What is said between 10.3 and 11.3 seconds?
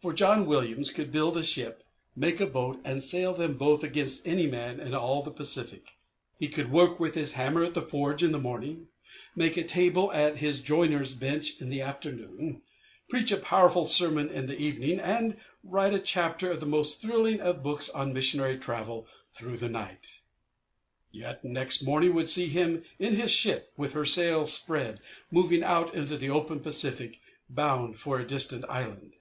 his joiner's